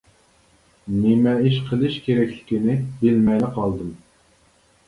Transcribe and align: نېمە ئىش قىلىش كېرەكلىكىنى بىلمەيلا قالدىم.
نېمە 1.01 1.33
ئىش 1.49 1.59
قىلىش 1.67 1.97
كېرەكلىكىنى 2.07 2.79
بىلمەيلا 3.03 3.51
قالدىم. 3.59 3.93